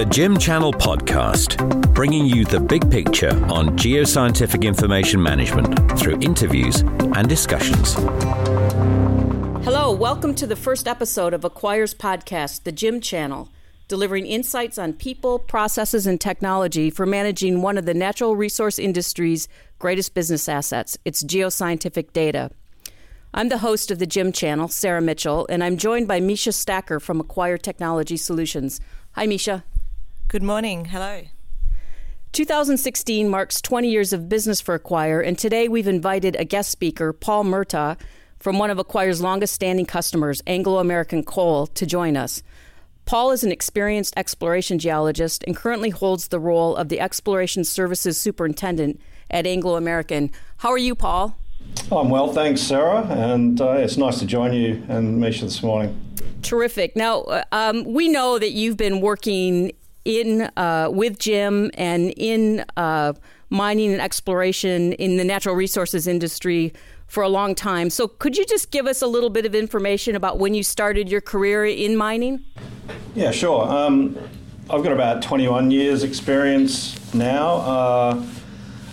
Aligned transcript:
The 0.00 0.06
GIM 0.06 0.38
Channel 0.38 0.72
Podcast, 0.72 1.92
bringing 1.92 2.24
you 2.24 2.46
the 2.46 2.58
big 2.58 2.90
picture 2.90 3.32
on 3.52 3.76
geoscientific 3.76 4.64
information 4.64 5.22
management 5.22 5.98
through 5.98 6.18
interviews 6.22 6.80
and 6.80 7.28
discussions. 7.28 7.92
Hello, 9.62 9.92
welcome 9.92 10.34
to 10.36 10.46
the 10.46 10.56
first 10.56 10.88
episode 10.88 11.34
of 11.34 11.44
Acquire's 11.44 11.92
podcast, 11.92 12.62
The 12.62 12.72
GIM 12.72 13.02
Channel, 13.02 13.50
delivering 13.88 14.24
insights 14.24 14.78
on 14.78 14.94
people, 14.94 15.38
processes, 15.38 16.06
and 16.06 16.18
technology 16.18 16.88
for 16.88 17.04
managing 17.04 17.60
one 17.60 17.76
of 17.76 17.84
the 17.84 17.92
natural 17.92 18.36
resource 18.36 18.78
industry's 18.78 19.48
greatest 19.78 20.14
business 20.14 20.48
assets, 20.48 20.96
its 21.04 21.22
geoscientific 21.22 22.14
data. 22.14 22.50
I'm 23.34 23.50
the 23.50 23.58
host 23.58 23.90
of 23.90 23.98
the 23.98 24.06
GIM 24.06 24.32
Channel, 24.32 24.68
Sarah 24.68 25.02
Mitchell, 25.02 25.46
and 25.50 25.62
I'm 25.62 25.76
joined 25.76 26.08
by 26.08 26.20
Misha 26.20 26.52
Stacker 26.52 27.00
from 27.00 27.20
Acquire 27.20 27.58
Technology 27.58 28.16
Solutions. 28.16 28.80
Hi, 29.12 29.26
Misha. 29.26 29.62
Good 30.30 30.44
morning. 30.44 30.84
Hello. 30.84 31.22
2016 32.30 33.28
marks 33.28 33.60
20 33.60 33.90
years 33.90 34.12
of 34.12 34.28
business 34.28 34.60
for 34.60 34.76
Acquire, 34.76 35.20
and 35.20 35.36
today 35.36 35.66
we've 35.66 35.88
invited 35.88 36.36
a 36.36 36.44
guest 36.44 36.70
speaker, 36.70 37.12
Paul 37.12 37.42
Murtagh, 37.42 37.98
from 38.38 38.56
one 38.56 38.70
of 38.70 38.78
Acquire's 38.78 39.20
longest 39.20 39.54
standing 39.54 39.86
customers, 39.86 40.40
Anglo 40.46 40.78
American 40.78 41.24
Coal, 41.24 41.66
to 41.66 41.84
join 41.84 42.16
us. 42.16 42.44
Paul 43.06 43.32
is 43.32 43.42
an 43.42 43.50
experienced 43.50 44.14
exploration 44.16 44.78
geologist 44.78 45.42
and 45.48 45.56
currently 45.56 45.90
holds 45.90 46.28
the 46.28 46.38
role 46.38 46.76
of 46.76 46.90
the 46.90 47.00
Exploration 47.00 47.64
Services 47.64 48.16
Superintendent 48.16 49.00
at 49.32 49.48
Anglo 49.48 49.74
American. 49.74 50.30
How 50.58 50.70
are 50.70 50.78
you, 50.78 50.94
Paul? 50.94 51.36
I'm 51.90 52.08
well, 52.08 52.32
thanks, 52.32 52.60
Sarah, 52.60 53.04
and 53.10 53.60
uh, 53.60 53.72
it's 53.72 53.96
nice 53.96 54.20
to 54.20 54.26
join 54.26 54.52
you 54.52 54.80
and 54.88 55.18
Misha 55.18 55.46
this 55.46 55.64
morning. 55.64 56.00
Terrific. 56.42 56.94
Now, 56.94 57.22
uh, 57.22 57.42
um, 57.50 57.82
we 57.82 58.08
know 58.08 58.38
that 58.38 58.52
you've 58.52 58.76
been 58.76 59.00
working 59.00 59.72
in 60.04 60.50
uh, 60.56 60.88
with 60.90 61.18
GIM 61.18 61.70
and 61.74 62.12
in 62.16 62.64
uh, 62.76 63.12
mining 63.50 63.92
and 63.92 64.00
exploration 64.00 64.92
in 64.94 65.16
the 65.16 65.24
natural 65.24 65.54
resources 65.54 66.06
industry 66.06 66.72
for 67.06 67.22
a 67.22 67.28
long 67.28 67.54
time. 67.54 67.90
So, 67.90 68.06
could 68.06 68.36
you 68.36 68.46
just 68.46 68.70
give 68.70 68.86
us 68.86 69.02
a 69.02 69.06
little 69.06 69.30
bit 69.30 69.44
of 69.44 69.54
information 69.54 70.14
about 70.14 70.38
when 70.38 70.54
you 70.54 70.62
started 70.62 71.08
your 71.10 71.20
career 71.20 71.64
in 71.64 71.96
mining? 71.96 72.44
Yeah, 73.14 73.32
sure. 73.32 73.68
Um, 73.68 74.16
I've 74.70 74.84
got 74.84 74.92
about 74.92 75.20
21 75.22 75.72
years' 75.72 76.04
experience 76.04 77.12
now. 77.12 77.56
Uh, 77.56 78.26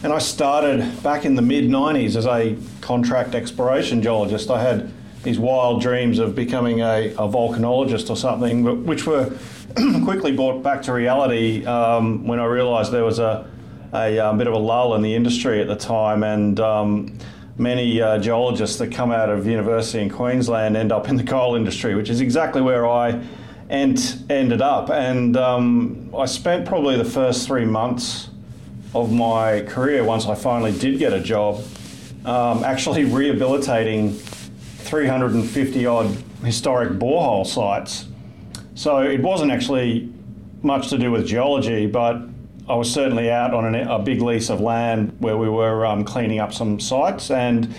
and 0.03 0.13
I 0.13 0.19
started 0.19 1.03
back 1.03 1.25
in 1.25 1.35
the 1.35 1.41
mid 1.41 1.65
90s 1.65 2.15
as 2.15 2.25
a 2.25 2.57
contract 2.81 3.35
exploration 3.35 4.01
geologist. 4.01 4.49
I 4.49 4.61
had 4.61 4.91
these 5.23 5.39
wild 5.39 5.81
dreams 5.81 6.19
of 6.19 6.35
becoming 6.35 6.81
a, 6.81 7.09
a 7.09 7.27
volcanologist 7.27 8.09
or 8.09 8.15
something, 8.15 8.85
which 8.85 9.05
were 9.05 9.31
quickly 10.03 10.31
brought 10.31 10.63
back 10.63 10.81
to 10.83 10.93
reality 10.93 11.65
um, 11.65 12.25
when 12.25 12.39
I 12.39 12.45
realised 12.45 12.91
there 12.91 13.03
was 13.03 13.19
a, 13.19 13.49
a, 13.93 14.17
a, 14.17 14.33
bit 14.33 14.47
of 14.47 14.53
a 14.53 14.57
lull 14.57 14.95
in 14.95 15.01
the 15.01 15.13
industry 15.13 15.61
at 15.61 15.67
the 15.67 15.75
time, 15.75 16.23
and 16.23 16.59
um, 16.59 17.17
many 17.57 18.01
uh, 18.01 18.19
geologists 18.19 18.77
that 18.77 18.91
come 18.91 19.11
out 19.11 19.29
of 19.29 19.45
university 19.47 20.01
in 20.01 20.09
Queensland 20.09 20.77
end 20.77 20.91
up 20.91 21.09
in 21.09 21.15
the 21.15 21.23
coal 21.23 21.55
industry, 21.55 21.95
which 21.95 22.09
is 22.09 22.21
exactly 22.21 22.61
where 22.61 22.87
I 22.87 23.21
ent- 23.69 24.17
ended 24.29 24.61
up. 24.61 24.89
And 24.89 25.35
um, 25.37 26.13
I 26.17 26.25
spent 26.25 26.65
probably 26.65 26.97
the 26.97 27.05
first 27.05 27.47
three 27.47 27.65
months 27.65 28.29
of 28.95 29.11
my 29.11 29.61
career, 29.61 30.03
once 30.03 30.25
I 30.25 30.35
finally 30.35 30.77
did 30.77 30.97
get 30.97 31.13
a 31.13 31.19
job, 31.19 31.63
um, 32.25 32.63
actually 32.63 33.03
rehabilitating 33.05 34.13
350 34.13 35.85
odd 35.85 36.17
historic 36.43 36.91
borehole 36.91 37.45
sites. 37.45 38.05
So 38.77 38.99
it 38.99 39.23
wasn't 39.23 39.51
actually 39.51 40.07
much 40.61 40.89
to 40.89 40.99
do 40.99 41.09
with 41.09 41.25
geology, 41.25 41.87
but 41.87 42.21
I 42.69 42.75
was 42.75 42.93
certainly 42.93 43.31
out 43.31 43.51
on 43.51 43.73
an, 43.73 43.87
a 43.87 43.97
big 43.97 44.21
lease 44.21 44.51
of 44.51 44.61
land 44.61 45.15
where 45.17 45.35
we 45.35 45.49
were 45.49 45.83
um, 45.83 46.03
cleaning 46.03 46.37
up 46.37 46.53
some 46.53 46.79
sites, 46.79 47.31
and 47.31 47.73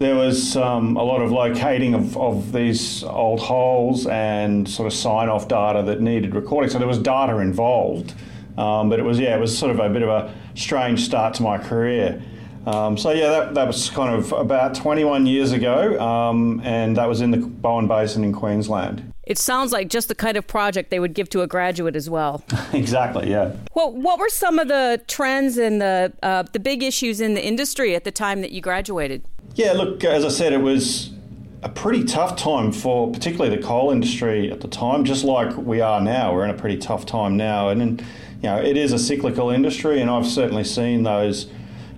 there 0.00 0.16
was 0.16 0.56
um, 0.56 0.96
a 0.96 1.02
lot 1.04 1.22
of 1.22 1.30
locating 1.30 1.94
of, 1.94 2.16
of 2.16 2.50
these 2.50 3.04
old 3.04 3.38
holes 3.38 4.08
and 4.08 4.68
sort 4.68 4.88
of 4.88 4.92
sign 4.92 5.28
off 5.28 5.46
data 5.46 5.80
that 5.84 6.00
needed 6.00 6.34
recording. 6.34 6.68
So 6.68 6.80
there 6.80 6.88
was 6.88 6.98
data 6.98 7.38
involved. 7.38 8.12
Um, 8.58 8.88
but 8.88 8.98
it 8.98 9.04
was 9.04 9.20
yeah, 9.20 9.36
it 9.36 9.40
was 9.40 9.56
sort 9.56 9.70
of 9.70 9.78
a 9.78 9.88
bit 9.88 10.02
of 10.02 10.08
a 10.08 10.34
strange 10.56 11.04
start 11.04 11.34
to 11.34 11.44
my 11.44 11.56
career. 11.56 12.20
Um, 12.66 12.98
so 12.98 13.12
yeah, 13.12 13.28
that, 13.28 13.54
that 13.54 13.66
was 13.68 13.90
kind 13.90 14.12
of 14.12 14.32
about 14.32 14.74
21 14.74 15.24
years 15.24 15.52
ago, 15.52 16.00
um, 16.00 16.60
and 16.64 16.96
that 16.96 17.08
was 17.08 17.20
in 17.20 17.30
the 17.30 17.38
Bowen 17.38 17.86
Basin 17.86 18.24
in 18.24 18.32
Queensland. 18.32 19.11
It 19.24 19.38
sounds 19.38 19.72
like 19.72 19.88
just 19.88 20.08
the 20.08 20.14
kind 20.14 20.36
of 20.36 20.46
project 20.46 20.90
they 20.90 20.98
would 20.98 21.14
give 21.14 21.30
to 21.30 21.42
a 21.42 21.46
graduate 21.46 21.94
as 21.94 22.10
well. 22.10 22.42
exactly, 22.72 23.30
yeah. 23.30 23.52
Well, 23.74 23.92
what 23.92 24.18
were 24.18 24.28
some 24.28 24.58
of 24.58 24.68
the 24.68 25.00
trends 25.06 25.56
and 25.58 25.80
the 25.80 26.12
uh, 26.22 26.42
the 26.52 26.58
big 26.58 26.82
issues 26.82 27.20
in 27.20 27.34
the 27.34 27.44
industry 27.44 27.94
at 27.94 28.04
the 28.04 28.10
time 28.10 28.40
that 28.40 28.50
you 28.50 28.60
graduated? 28.60 29.24
Yeah, 29.54 29.72
look, 29.72 30.02
as 30.02 30.24
I 30.24 30.28
said, 30.28 30.52
it 30.52 30.62
was 30.62 31.10
a 31.62 31.68
pretty 31.68 32.02
tough 32.02 32.36
time 32.36 32.72
for 32.72 33.12
particularly 33.12 33.54
the 33.54 33.62
coal 33.62 33.92
industry 33.92 34.50
at 34.50 34.60
the 34.60 34.68
time, 34.68 35.04
just 35.04 35.22
like 35.22 35.56
we 35.56 35.80
are 35.80 36.00
now. 36.00 36.34
We're 36.34 36.44
in 36.44 36.50
a 36.50 36.58
pretty 36.58 36.78
tough 36.78 37.06
time 37.06 37.36
now, 37.36 37.68
and. 37.68 37.80
and 37.82 38.04
you 38.42 38.48
know, 38.48 38.60
it 38.60 38.76
is 38.76 38.92
a 38.92 38.98
cyclical 38.98 39.50
industry, 39.50 40.00
and 40.00 40.10
I've 40.10 40.26
certainly 40.26 40.64
seen 40.64 41.04
those 41.04 41.48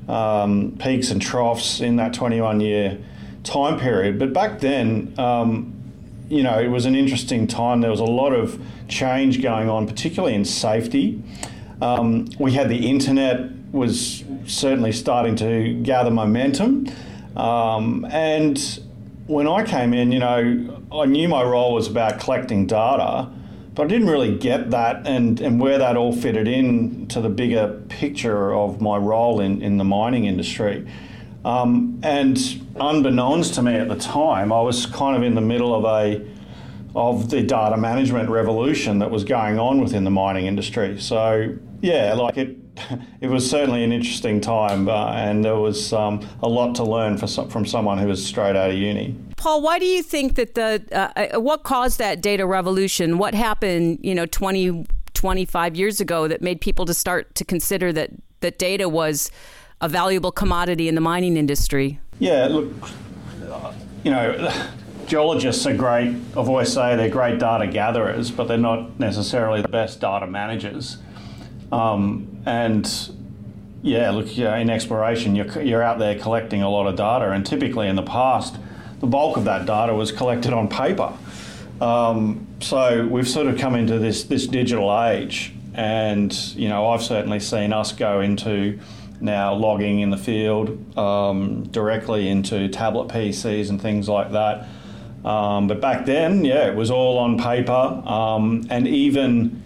um, 0.08 0.76
peaks 0.78 1.10
and 1.10 1.20
troughs 1.20 1.80
in 1.80 1.96
that 1.96 2.12
21 2.12 2.60
year 2.60 2.98
time 3.44 3.80
period. 3.80 4.18
But 4.18 4.34
back 4.34 4.60
then, 4.60 5.14
um, 5.16 5.74
you 6.34 6.42
know, 6.42 6.58
it 6.58 6.68
was 6.68 6.84
an 6.86 6.94
interesting 6.94 7.46
time. 7.46 7.80
There 7.80 7.90
was 7.90 8.00
a 8.00 8.04
lot 8.04 8.32
of 8.32 8.60
change 8.88 9.42
going 9.42 9.68
on, 9.68 9.86
particularly 9.86 10.34
in 10.34 10.44
safety. 10.44 11.22
Um, 11.80 12.28
we 12.38 12.52
had 12.52 12.68
the 12.68 12.88
internet 12.88 13.50
was 13.72 14.24
certainly 14.46 14.92
starting 14.92 15.36
to 15.36 15.74
gather 15.82 16.10
momentum, 16.10 16.88
um, 17.36 18.04
and 18.10 18.80
when 19.26 19.48
I 19.48 19.64
came 19.64 19.94
in, 19.94 20.12
you 20.12 20.18
know, 20.18 20.82
I 20.92 21.06
knew 21.06 21.28
my 21.28 21.42
role 21.42 21.74
was 21.74 21.88
about 21.88 22.20
collecting 22.20 22.66
data 22.66 23.30
but 23.74 23.84
I 23.84 23.86
didn't 23.88 24.08
really 24.08 24.36
get 24.36 24.70
that 24.70 25.06
and, 25.06 25.40
and 25.40 25.60
where 25.60 25.78
that 25.78 25.96
all 25.96 26.12
fitted 26.12 26.46
in 26.46 27.08
to 27.08 27.20
the 27.20 27.28
bigger 27.28 27.82
picture 27.88 28.54
of 28.54 28.80
my 28.80 28.96
role 28.96 29.40
in, 29.40 29.62
in 29.62 29.78
the 29.78 29.84
mining 29.84 30.26
industry. 30.26 30.86
Um, 31.44 31.98
and 32.02 32.38
unbeknownst 32.76 33.54
to 33.54 33.62
me 33.62 33.74
at 33.74 33.88
the 33.88 33.96
time, 33.96 34.52
I 34.52 34.60
was 34.60 34.86
kind 34.86 35.16
of 35.16 35.22
in 35.22 35.34
the 35.34 35.40
middle 35.40 35.74
of 35.74 35.84
a 35.84 36.24
of 36.96 37.28
the 37.28 37.42
data 37.42 37.76
management 37.76 38.28
revolution 38.30 39.00
that 39.00 39.10
was 39.10 39.24
going 39.24 39.58
on 39.58 39.80
within 39.80 40.04
the 40.04 40.10
mining 40.10 40.46
industry. 40.46 41.00
So 41.00 41.56
yeah, 41.80 42.14
like 42.14 42.36
it, 42.36 42.56
it 43.20 43.28
was 43.28 43.48
certainly 43.48 43.84
an 43.84 43.92
interesting 43.92 44.40
time, 44.40 44.88
uh, 44.88 45.12
and 45.12 45.44
there 45.44 45.56
was 45.56 45.92
um, 45.92 46.26
a 46.42 46.48
lot 46.48 46.74
to 46.76 46.84
learn 46.84 47.18
for, 47.18 47.26
from 47.26 47.66
someone 47.66 47.98
who 47.98 48.08
was 48.08 48.24
straight 48.24 48.56
out 48.56 48.70
of 48.70 48.76
uni. 48.76 49.16
Paul, 49.36 49.60
why 49.60 49.78
do 49.78 49.86
you 49.86 50.02
think 50.02 50.36
that 50.36 50.54
the 50.54 50.82
uh, 50.92 51.36
uh, 51.36 51.40
what 51.40 51.64
caused 51.64 51.98
that 51.98 52.20
data 52.20 52.46
revolution? 52.46 53.18
What 53.18 53.34
happened, 53.34 53.98
you 54.02 54.14
know, 54.14 54.26
20, 54.26 54.86
25 55.14 55.76
years 55.76 56.00
ago 56.00 56.28
that 56.28 56.40
made 56.40 56.60
people 56.60 56.86
to 56.86 56.94
start 56.94 57.34
to 57.34 57.44
consider 57.44 57.92
that 57.92 58.10
that 58.40 58.58
data 58.58 58.88
was 58.88 59.30
a 59.80 59.88
valuable 59.88 60.32
commodity 60.32 60.88
in 60.88 60.94
the 60.94 61.00
mining 61.00 61.36
industry? 61.36 62.00
Yeah, 62.19 62.47
look, 62.47 62.72
you 64.04 64.10
know, 64.10 64.69
geologists 65.06 65.66
are 65.66 65.76
great. 65.76 66.14
I've 66.36 66.48
always 66.48 66.72
say 66.72 66.97
they're 66.97 67.08
great 67.08 67.38
data 67.38 67.66
gatherers, 67.66 68.30
but 68.30 68.48
they're 68.48 68.56
not 68.56 68.98
necessarily 69.00 69.62
the 69.62 69.69
best 69.69 70.00
data 70.00 70.26
managers. 70.26 70.98
Um, 71.72 72.42
and 72.47 72.88
yeah, 73.82 74.10
look, 74.10 74.36
in 74.38 74.70
exploration, 74.70 75.34
you're, 75.34 75.60
you're 75.62 75.82
out 75.82 75.98
there 75.98 76.19
collecting 76.19 76.62
a 76.62 76.70
lot 76.70 76.86
of 76.86 76.97
data, 76.97 77.30
and 77.30 77.44
typically 77.44 77.88
in 77.88 77.97
the 77.97 78.02
past 78.02 78.56
the 79.00 79.06
bulk 79.06 79.36
of 79.36 79.44
that 79.44 79.66
data 79.66 79.94
was 79.94 80.10
collected 80.12 80.52
on 80.52 80.69
paper. 80.69 81.12
Um, 81.81 82.46
so 82.60 83.06
we've 83.06 83.28
sort 83.28 83.46
of 83.46 83.58
come 83.58 83.75
into 83.75 83.98
this 83.98 84.25
this 84.25 84.46
digital 84.46 84.96
age, 85.04 85.52
and 85.75 86.32
you 86.56 86.69
know 86.69 86.88
I've 86.88 87.02
certainly 87.02 87.40
seen 87.40 87.72
us 87.72 87.93
go 87.93 88.20
into 88.20 88.78
now 89.20 89.55
logging 89.55 90.00
in 90.00 90.11
the 90.11 90.16
field 90.16 90.99
um, 90.99 91.64
directly 91.69 92.28
into 92.28 92.69
tablet 92.69 93.08
PCs 93.08 93.70
and 93.70 93.81
things 93.81 94.08
like 94.08 94.32
that. 94.32 94.66
Um, 95.25 95.69
but 95.69 95.81
back 95.81 96.05
then, 96.05 96.44
yeah, 96.44 96.66
it 96.66 96.76
was 96.76 96.90
all 96.90 97.19
on 97.19 97.38
paper, 97.38 97.72
um, 97.72 98.66
and 98.69 98.87
even 98.87 99.62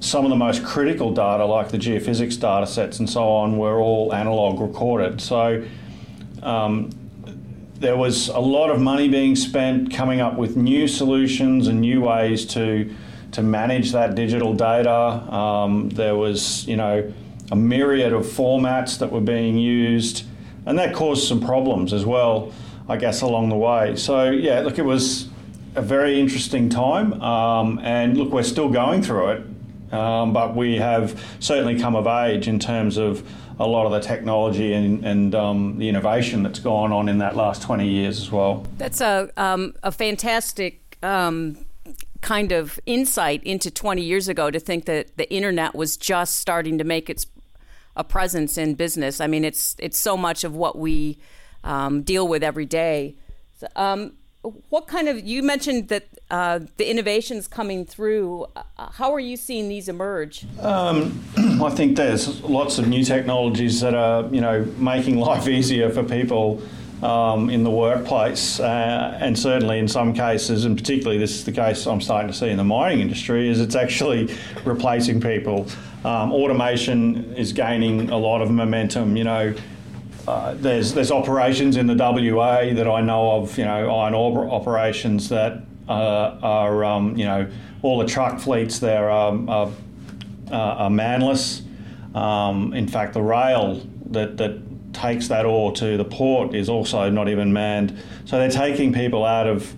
some 0.00 0.24
of 0.24 0.30
the 0.30 0.36
most 0.36 0.64
critical 0.64 1.12
data, 1.12 1.44
like 1.44 1.70
the 1.70 1.78
geophysics 1.78 2.38
data 2.40 2.66
sets 2.66 2.98
and 2.98 3.08
so 3.08 3.28
on, 3.28 3.58
were 3.58 3.80
all 3.80 4.14
analog 4.14 4.60
recorded. 4.60 5.20
So 5.20 5.64
um, 6.42 6.90
there 7.76 7.96
was 7.96 8.28
a 8.28 8.38
lot 8.38 8.70
of 8.70 8.80
money 8.80 9.08
being 9.08 9.36
spent 9.36 9.92
coming 9.92 10.20
up 10.20 10.36
with 10.36 10.56
new 10.56 10.88
solutions 10.88 11.68
and 11.68 11.80
new 11.80 12.00
ways 12.00 12.46
to 12.46 12.94
to 13.32 13.42
manage 13.42 13.90
that 13.92 14.14
digital 14.14 14.54
data. 14.54 14.90
Um, 14.90 15.88
there 15.88 16.14
was, 16.14 16.64
you 16.68 16.76
know, 16.76 17.12
a 17.50 17.56
myriad 17.56 18.12
of 18.12 18.24
formats 18.24 18.98
that 18.98 19.10
were 19.12 19.20
being 19.20 19.58
used, 19.58 20.24
and 20.66 20.78
that 20.78 20.94
caused 20.94 21.28
some 21.28 21.40
problems 21.40 21.92
as 21.92 22.04
well, 22.04 22.52
I 22.88 22.96
guess, 22.96 23.20
along 23.22 23.48
the 23.48 23.56
way. 23.56 23.96
So 23.96 24.30
yeah, 24.30 24.60
look, 24.60 24.78
it 24.78 24.84
was 24.84 25.28
a 25.74 25.82
very 25.82 26.20
interesting 26.20 26.68
time, 26.68 27.20
um, 27.22 27.78
and 27.82 28.16
look, 28.16 28.32
we're 28.32 28.42
still 28.42 28.68
going 28.68 29.02
through 29.02 29.30
it. 29.30 29.42
Um, 29.92 30.32
but 30.32 30.56
we 30.56 30.76
have 30.78 31.22
certainly 31.38 31.78
come 31.78 31.94
of 31.94 32.08
age 32.08 32.48
in 32.48 32.58
terms 32.58 32.96
of 32.96 33.22
a 33.60 33.66
lot 33.66 33.86
of 33.86 33.92
the 33.92 34.00
technology 34.00 34.72
and, 34.72 35.04
and 35.04 35.34
um, 35.34 35.78
the 35.78 35.88
innovation 35.88 36.42
that's 36.42 36.58
gone 36.58 36.92
on 36.92 37.08
in 37.08 37.18
that 37.18 37.36
last 37.36 37.62
20 37.62 37.86
years 37.88 38.20
as 38.20 38.32
well. 38.32 38.66
That's 38.78 39.00
a, 39.00 39.30
um, 39.36 39.74
a 39.84 39.92
fantastic 39.92 40.98
um, 41.02 41.64
kind 42.20 42.52
of 42.52 42.80
insight 42.86 43.44
into 43.44 43.70
20 43.70 44.02
years 44.02 44.28
ago 44.28 44.50
to 44.50 44.58
think 44.58 44.86
that 44.86 45.16
the 45.16 45.32
internet 45.32 45.74
was 45.74 45.96
just 45.96 46.36
starting 46.36 46.78
to 46.78 46.84
make 46.84 47.08
its 47.08 47.26
a 47.96 48.04
presence 48.04 48.58
in 48.58 48.74
business. 48.74 49.20
I 49.20 49.26
mean, 49.26 49.44
it's 49.44 49.76
it's 49.78 49.98
so 49.98 50.16
much 50.16 50.44
of 50.44 50.54
what 50.54 50.78
we 50.78 51.18
um, 51.62 52.02
deal 52.02 52.26
with 52.26 52.42
every 52.42 52.66
day. 52.66 53.16
So, 53.58 53.66
um, 53.76 54.14
what 54.68 54.86
kind 54.86 55.08
of 55.08 55.24
you 55.24 55.42
mentioned 55.42 55.88
that 55.88 56.06
uh, 56.30 56.60
the 56.76 56.90
innovations 56.90 57.48
coming 57.48 57.86
through? 57.86 58.46
Uh, 58.56 58.90
how 58.90 59.12
are 59.12 59.20
you 59.20 59.36
seeing 59.36 59.68
these 59.68 59.88
emerge? 59.88 60.46
Um, 60.60 61.24
I 61.62 61.70
think 61.70 61.96
there's 61.96 62.42
lots 62.42 62.78
of 62.78 62.88
new 62.88 63.04
technologies 63.04 63.80
that 63.80 63.94
are 63.94 64.26
you 64.34 64.40
know 64.40 64.64
making 64.76 65.18
life 65.30 65.48
easier 65.48 65.90
for 65.90 66.02
people. 66.02 66.62
Um, 67.04 67.50
in 67.50 67.64
the 67.64 67.70
workplace, 67.70 68.58
uh, 68.60 69.18
and 69.20 69.38
certainly 69.38 69.78
in 69.78 69.86
some 69.86 70.14
cases, 70.14 70.64
and 70.64 70.74
particularly 70.74 71.18
this 71.18 71.32
is 71.32 71.44
the 71.44 71.52
case 71.52 71.86
I'm 71.86 72.00
starting 72.00 72.28
to 72.28 72.34
see 72.34 72.48
in 72.48 72.56
the 72.56 72.64
mining 72.64 73.00
industry, 73.00 73.50
is 73.50 73.60
it's 73.60 73.74
actually 73.74 74.34
replacing 74.64 75.20
people. 75.20 75.66
Um, 76.02 76.32
automation 76.32 77.34
is 77.34 77.52
gaining 77.52 78.08
a 78.08 78.16
lot 78.16 78.40
of 78.40 78.50
momentum. 78.50 79.18
You 79.18 79.24
know, 79.24 79.54
uh, 80.26 80.54
there's 80.54 80.94
there's 80.94 81.10
operations 81.10 81.76
in 81.76 81.86
the 81.86 81.94
WA 81.94 82.72
that 82.72 82.88
I 82.88 83.02
know 83.02 83.32
of, 83.32 83.58
you 83.58 83.66
know, 83.66 83.94
iron 83.94 84.14
ore 84.14 84.48
operations 84.48 85.28
that 85.28 85.60
uh, 85.86 86.38
are, 86.42 86.84
um, 86.84 87.18
you 87.18 87.26
know, 87.26 87.50
all 87.82 87.98
the 87.98 88.06
truck 88.06 88.40
fleets 88.40 88.78
there 88.78 89.10
are, 89.10 89.38
are, 89.48 89.72
are 90.50 90.90
manless. 90.90 91.60
Um, 92.14 92.72
in 92.72 92.88
fact, 92.88 93.12
the 93.12 93.22
rail 93.22 93.86
that, 94.06 94.38
that 94.38 94.58
takes 95.04 95.28
that 95.28 95.44
ore 95.44 95.72
to 95.72 95.96
the 95.96 96.04
port 96.04 96.54
is 96.54 96.68
also 96.68 97.10
not 97.10 97.28
even 97.28 97.52
manned. 97.52 97.98
So 98.24 98.38
they're 98.38 98.50
taking 98.50 98.92
people 98.92 99.24
out 99.24 99.46
of, 99.46 99.74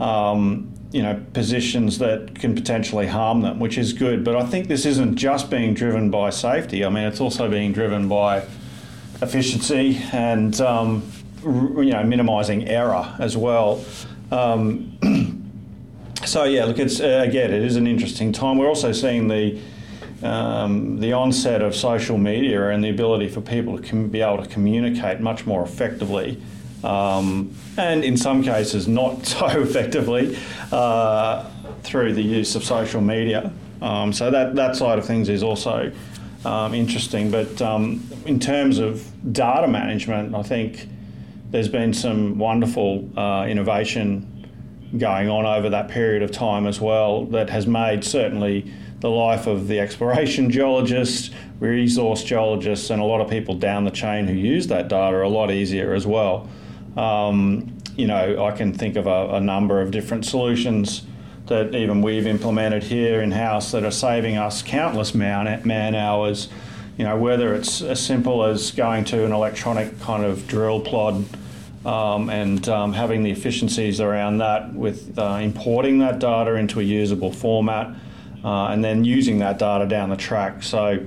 um, 0.00 0.72
you 0.90 1.02
know, 1.02 1.22
positions 1.32 1.98
that 1.98 2.38
can 2.38 2.54
potentially 2.54 3.06
harm 3.06 3.42
them, 3.42 3.58
which 3.58 3.76
is 3.76 3.92
good. 3.92 4.24
But 4.24 4.36
I 4.36 4.46
think 4.46 4.68
this 4.68 4.86
isn't 4.86 5.16
just 5.16 5.50
being 5.50 5.74
driven 5.74 6.10
by 6.10 6.30
safety. 6.30 6.84
I 6.84 6.88
mean, 6.88 7.04
it's 7.04 7.20
also 7.20 7.50
being 7.50 7.72
driven 7.72 8.08
by 8.08 8.44
efficiency 9.22 10.00
and 10.12 10.60
um, 10.60 11.10
you 11.42 11.92
know 11.92 12.02
minimising 12.02 12.68
error 12.68 13.14
as 13.18 13.36
well. 13.36 13.84
Um, 14.30 14.98
so 16.24 16.44
yeah, 16.44 16.64
look, 16.64 16.78
it's 16.78 17.00
uh, 17.00 17.22
again, 17.26 17.52
it 17.52 17.62
is 17.62 17.76
an 17.76 17.86
interesting 17.86 18.32
time. 18.32 18.58
We're 18.58 18.68
also 18.68 18.92
seeing 18.92 19.28
the 19.28 19.60
um, 20.22 21.00
the 21.00 21.12
onset 21.12 21.62
of 21.62 21.74
social 21.74 22.18
media 22.18 22.68
and 22.68 22.82
the 22.82 22.90
ability 22.90 23.28
for 23.28 23.40
people 23.40 23.78
to 23.78 23.88
com- 23.88 24.08
be 24.08 24.20
able 24.20 24.42
to 24.42 24.48
communicate 24.48 25.20
much 25.20 25.46
more 25.46 25.62
effectively, 25.62 26.40
um, 26.82 27.54
and 27.76 28.04
in 28.04 28.16
some 28.16 28.42
cases 28.42 28.86
not 28.86 29.26
so 29.26 29.46
effectively 29.46 30.36
uh, 30.72 31.48
through 31.82 32.14
the 32.14 32.22
use 32.22 32.54
of 32.54 32.64
social 32.64 33.00
media. 33.00 33.52
Um, 33.82 34.12
so 34.12 34.30
that 34.30 34.54
that 34.54 34.76
side 34.76 34.98
of 34.98 35.04
things 35.04 35.28
is 35.28 35.42
also 35.42 35.92
um, 36.44 36.74
interesting. 36.74 37.30
But 37.30 37.60
um, 37.60 38.06
in 38.26 38.38
terms 38.38 38.78
of 38.78 39.06
data 39.32 39.68
management, 39.68 40.34
I 40.34 40.42
think 40.42 40.88
there's 41.50 41.68
been 41.68 41.92
some 41.92 42.38
wonderful 42.38 43.08
uh, 43.18 43.46
innovation 43.46 44.30
going 44.98 45.28
on 45.28 45.44
over 45.44 45.70
that 45.70 45.88
period 45.88 46.22
of 46.22 46.30
time 46.30 46.66
as 46.66 46.80
well 46.80 47.24
that 47.26 47.50
has 47.50 47.66
made 47.66 48.04
certainly 48.04 48.72
the 49.00 49.10
life 49.10 49.46
of 49.46 49.68
the 49.68 49.80
exploration 49.80 50.50
geologist, 50.50 51.32
resource 51.60 52.22
geologists, 52.24 52.90
and 52.90 53.00
a 53.00 53.04
lot 53.04 53.20
of 53.20 53.28
people 53.28 53.54
down 53.54 53.84
the 53.84 53.90
chain 53.90 54.26
who 54.26 54.34
use 54.34 54.66
that 54.68 54.88
data 54.88 55.22
a 55.22 55.28
lot 55.28 55.50
easier 55.50 55.94
as 55.94 56.06
well. 56.06 56.48
Um, 56.96 57.76
you 57.96 58.06
know, 58.06 58.44
I 58.44 58.52
can 58.52 58.72
think 58.72 58.96
of 58.96 59.06
a, 59.06 59.34
a 59.34 59.40
number 59.40 59.80
of 59.80 59.90
different 59.90 60.24
solutions 60.24 61.02
that 61.46 61.74
even 61.74 62.00
we've 62.00 62.26
implemented 62.26 62.82
here 62.82 63.20
in 63.20 63.30
house 63.30 63.72
that 63.72 63.84
are 63.84 63.90
saving 63.90 64.36
us 64.36 64.62
countless 64.62 65.14
man, 65.14 65.60
man 65.64 65.94
hours. 65.94 66.48
You 66.96 67.04
know, 67.04 67.16
whether 67.16 67.54
it's 67.54 67.82
as 67.82 68.04
simple 68.04 68.44
as 68.44 68.70
going 68.70 69.04
to 69.06 69.24
an 69.24 69.32
electronic 69.32 70.00
kind 70.00 70.24
of 70.24 70.46
drill 70.46 70.80
plod 70.80 71.24
um, 71.84 72.30
and 72.30 72.66
um, 72.68 72.92
having 72.92 73.22
the 73.22 73.30
efficiencies 73.30 74.00
around 74.00 74.38
that 74.38 74.72
with 74.72 75.18
uh, 75.18 75.38
importing 75.42 75.98
that 75.98 76.18
data 76.18 76.54
into 76.54 76.80
a 76.80 76.82
usable 76.82 77.32
format 77.32 77.94
uh, 78.44 78.66
and 78.66 78.84
then 78.84 79.04
using 79.04 79.38
that 79.38 79.58
data 79.58 79.86
down 79.86 80.10
the 80.10 80.16
track. 80.16 80.62
So 80.62 81.04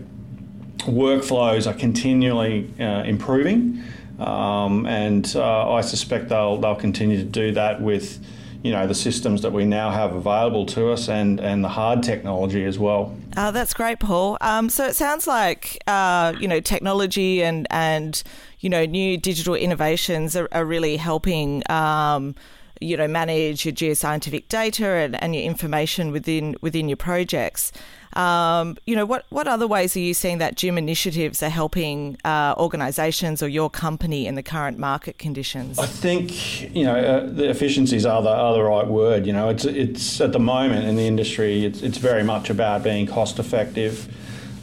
workflows 0.79 1.69
are 1.69 1.73
continually 1.73 2.73
uh, 2.79 3.03
improving, 3.03 3.83
um, 4.19 4.85
and 4.87 5.31
uh, 5.35 5.71
I 5.71 5.81
suspect 5.81 6.29
they'll 6.29 6.57
they'll 6.57 6.75
continue 6.75 7.17
to 7.17 7.23
do 7.23 7.51
that 7.53 7.81
with 7.81 8.19
you 8.63 8.71
know 8.71 8.87
the 8.87 8.95
systems 8.95 9.43
that 9.43 9.53
we 9.53 9.65
now 9.65 9.91
have 9.91 10.15
available 10.15 10.65
to 10.65 10.91
us 10.91 11.07
and 11.07 11.39
and 11.39 11.63
the 11.63 11.69
hard 11.69 12.01
technology 12.01 12.63
as 12.63 12.79
well. 12.79 13.15
Uh, 13.35 13.51
that's 13.51 13.73
great, 13.73 13.99
Paul. 13.99 14.37
Um, 14.41 14.69
so 14.69 14.85
it 14.85 14.95
sounds 14.95 15.27
like 15.27 15.77
uh, 15.85 16.33
you 16.39 16.47
know 16.47 16.59
technology 16.59 17.43
and 17.43 17.67
and 17.69 18.21
you 18.59 18.69
know 18.69 18.85
new 18.85 19.17
digital 19.17 19.53
innovations 19.53 20.35
are, 20.35 20.49
are 20.51 20.65
really 20.65 20.97
helping. 20.97 21.61
Um, 21.69 22.35
you 22.81 22.97
know, 22.97 23.07
manage 23.07 23.65
your 23.65 23.73
geoscientific 23.73 24.47
data 24.47 24.85
and, 24.85 25.21
and 25.21 25.35
your 25.35 25.43
information 25.43 26.11
within 26.11 26.55
within 26.61 26.89
your 26.89 26.97
projects. 26.97 27.71
Um, 28.13 28.77
you 28.87 28.95
know, 28.95 29.05
what, 29.05 29.25
what 29.29 29.47
other 29.47 29.67
ways 29.67 29.95
are 29.95 29.99
you 29.99 30.15
seeing 30.15 30.39
that 30.39 30.55
GIM 30.55 30.77
initiatives 30.77 31.43
are 31.43 31.49
helping 31.49 32.17
uh, 32.25 32.55
organisations 32.57 33.43
or 33.43 33.47
your 33.47 33.69
company 33.69 34.25
in 34.25 34.33
the 34.33 34.41
current 34.41 34.79
market 34.79 35.19
conditions? 35.19 35.77
I 35.77 35.85
think 35.85 36.75
you 36.75 36.83
know 36.83 36.95
uh, 36.95 37.25
the 37.27 37.49
efficiencies 37.49 38.05
are 38.05 38.21
the, 38.23 38.29
are 38.29 38.53
the 38.53 38.63
right 38.63 38.87
word. 38.87 39.27
You 39.27 39.33
know, 39.33 39.49
it's 39.49 39.65
it's 39.65 40.19
at 40.19 40.31
the 40.31 40.39
moment 40.39 40.85
in 40.85 40.95
the 40.95 41.05
industry, 41.05 41.65
it's 41.65 41.81
it's 41.81 41.99
very 41.99 42.23
much 42.23 42.49
about 42.49 42.83
being 42.83 43.05
cost 43.05 43.39
effective. 43.39 44.11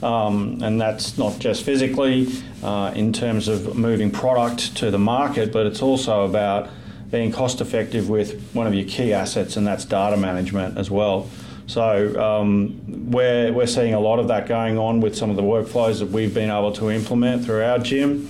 Um, 0.02 0.60
and 0.62 0.78
that's 0.78 1.17
not 1.17 1.38
just 1.38 1.62
physically 1.62 2.28
uh, 2.62 2.93
in 2.94 3.12
terms 3.12 3.49
of 3.49 3.75
moving 3.75 4.10
product 4.10 4.76
to 4.76 4.90
the 4.90 4.99
market, 4.99 5.50
but 5.50 5.64
it's 5.64 5.81
also 5.81 6.26
about 6.26 6.69
being 7.14 7.31
cost 7.31 7.61
effective 7.61 8.08
with 8.08 8.50
one 8.55 8.66
of 8.66 8.75
your 8.75 8.84
key 8.88 9.12
assets, 9.12 9.56
and 9.56 9.64
that's 9.64 9.84
data 9.84 10.16
management 10.16 10.76
as 10.76 10.90
well. 10.90 11.31
So 11.69 12.20
um, 12.20 12.81
we're, 13.12 13.52
we're 13.52 13.69
seeing 13.69 13.94
a 13.94 14.00
lot 14.00 14.19
of 14.19 14.26
that 14.28 14.49
going 14.49 14.78
on 14.78 15.00
with 15.00 15.17
some 15.17 15.31
of 15.31 15.36
the 15.36 15.43
workflows 15.43 16.00
that 16.00 16.08
we've 16.08 16.34
been 16.34 16.50
able 16.50 16.72
to 16.72 16.91
implement 16.91 17.44
through 17.44 17.62
our 17.62 17.79
GIM. 17.79 18.29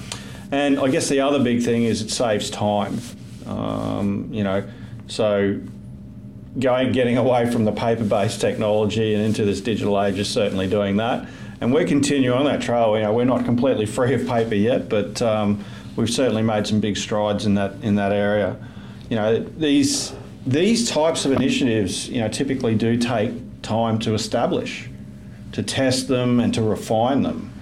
And 0.52 0.78
I 0.78 0.88
guess 0.88 1.08
the 1.08 1.20
other 1.20 1.42
big 1.42 1.62
thing 1.62 1.84
is 1.84 2.02
it 2.02 2.10
saves 2.10 2.50
time. 2.50 3.00
Um, 3.46 4.28
you 4.30 4.44
know, 4.44 4.68
so 5.06 5.58
going 6.58 6.92
getting 6.92 7.16
away 7.16 7.50
from 7.50 7.64
the 7.64 7.72
paper-based 7.72 8.38
technology 8.38 9.14
and 9.14 9.24
into 9.24 9.46
this 9.46 9.62
digital 9.62 10.00
age 10.02 10.18
is 10.18 10.28
certainly 10.28 10.68
doing 10.68 10.98
that. 10.98 11.26
And 11.62 11.72
we're 11.72 11.86
continuing 11.86 12.38
on 12.38 12.44
that 12.44 12.60
trail. 12.60 12.94
You 12.98 13.04
know, 13.04 13.14
we're 13.14 13.24
not 13.24 13.46
completely 13.46 13.86
free 13.86 14.12
of 14.12 14.26
paper 14.26 14.54
yet, 14.54 14.90
but 14.90 15.22
um, 15.22 15.64
we've 15.96 16.10
certainly 16.10 16.42
made 16.42 16.66
some 16.66 16.80
big 16.80 16.98
strides 16.98 17.46
in 17.46 17.54
that 17.54 17.72
in 17.82 17.94
that 17.94 18.12
area. 18.12 18.56
You 19.14 19.20
know, 19.20 19.38
these 19.38 20.12
these 20.44 20.90
types 20.90 21.24
of 21.24 21.30
initiatives, 21.30 22.08
you 22.08 22.20
know, 22.20 22.26
typically 22.26 22.74
do 22.74 22.96
take 22.96 23.30
time 23.62 24.00
to 24.00 24.12
establish, 24.12 24.90
to 25.52 25.62
test 25.62 26.08
them 26.08 26.40
and 26.40 26.52
to 26.54 26.62
refine 26.62 27.22
them. 27.22 27.52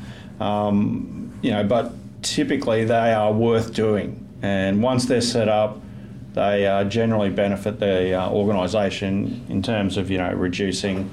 Um, 0.41 1.39
you 1.43 1.51
know, 1.51 1.63
but 1.63 1.93
typically 2.23 2.87
they 2.87 3.13
are 3.13 3.35
worth 3.35 3.75
doing, 3.75 4.27
and 4.41 4.83
once 4.83 5.05
they're 5.05 5.21
set 5.21 5.51
up, 5.51 5.79
they 6.33 6.67
uh, 6.67 6.85
generally 6.85 7.29
benefit 7.29 7.79
the 7.79 8.15
uh, 8.15 8.31
organisation 8.31 9.45
in 9.51 9.61
terms 9.61 9.99
of 9.99 10.11
you 10.11 10.17
know 10.17 10.33
reducing 10.33 11.11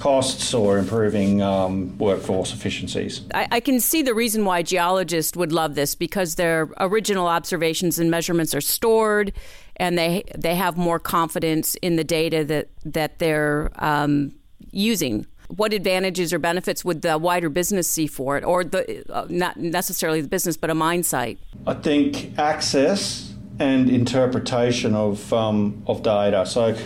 costs 0.00 0.52
or 0.52 0.78
improving 0.78 1.42
um, 1.42 1.96
workforce 1.98 2.52
efficiencies. 2.52 3.20
I, 3.32 3.46
I, 3.52 3.60
can 3.60 3.80
see 3.80 4.02
the 4.02 4.12
reason 4.14 4.44
why 4.44 4.62
geologists 4.62 5.36
would 5.36 5.52
love 5.52 5.74
this 5.74 5.94
because 5.94 6.34
their 6.34 6.68
original 6.76 7.26
observations 7.26 7.98
and 7.98 8.10
measurements 8.10 8.54
are 8.54 8.60
stored 8.60 9.32
and 9.76 9.96
they 9.96 10.24
they 10.36 10.54
have 10.54 10.76
more 10.76 10.98
confidence 10.98 11.74
in 11.76 11.96
the 11.96 12.04
data 12.04 12.44
that 12.44 12.68
that 12.84 13.18
they're 13.18 13.70
um, 13.76 14.34
using. 14.70 15.26
What 15.48 15.72
advantages 15.72 16.32
or 16.32 16.40
benefits 16.40 16.84
would 16.84 17.02
the 17.02 17.18
wider 17.18 17.48
business 17.48 17.88
see 17.88 18.08
for 18.08 18.36
it, 18.36 18.44
or 18.44 18.64
the 18.64 19.04
uh, 19.12 19.26
not 19.28 19.56
necessarily 19.56 20.20
the 20.20 20.28
business, 20.28 20.56
but 20.56 20.70
a 20.70 20.74
mine 20.74 21.02
site? 21.02 21.38
I 21.66 21.74
think 21.74 22.36
access 22.38 23.32
and 23.58 23.88
interpretation 23.88 24.94
of 24.94 25.32
um, 25.32 25.82
of 25.86 26.02
data. 26.02 26.46
So 26.46 26.76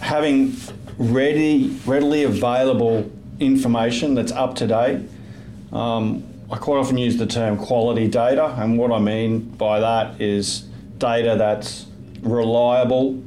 having 0.00 0.56
ready, 1.00 1.78
readily 1.86 2.24
available 2.24 3.10
information 3.38 4.14
that's 4.14 4.32
up 4.32 4.54
to 4.56 4.66
date. 4.66 5.08
Um, 5.72 6.26
I 6.50 6.56
quite 6.56 6.78
often 6.78 6.98
use 6.98 7.16
the 7.16 7.26
term 7.26 7.56
quality 7.56 8.08
data, 8.08 8.54
and 8.58 8.76
what 8.76 8.90
I 8.92 8.98
mean 8.98 9.40
by 9.50 9.80
that 9.80 10.20
is 10.20 10.64
data 11.00 11.34
that's 11.36 11.86
reliable, 12.22 13.20